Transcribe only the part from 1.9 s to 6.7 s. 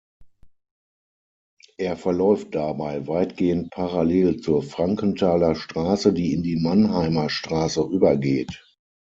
verläuft dabei weitgehend parallel zur Frankenthaler Straße, die in die